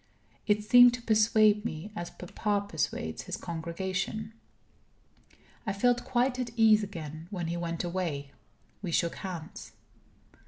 [0.47, 4.33] It seemed to persuade me as papa persuades his congregation.
[5.67, 7.27] I felt quite at ease again.
[7.29, 8.31] When he went away,
[8.81, 9.73] we shook hands.